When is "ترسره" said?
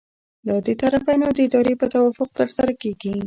2.39-2.73